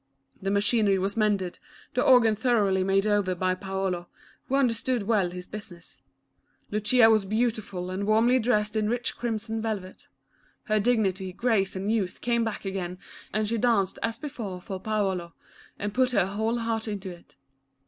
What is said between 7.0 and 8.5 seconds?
was beautifullv and Lucia, the Organ Maiden, 87 warmly